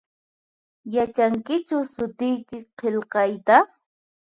[0.95, 3.55] Yachankichu sutiyki qilqayta?